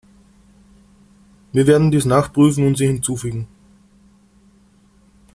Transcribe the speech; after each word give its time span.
Wir 1.51 1.67
werden 1.67 1.91
dies 1.91 2.05
nachprüfen 2.05 2.65
und 2.65 2.75
Sie 2.75 2.87
hinzufügen. 2.87 3.45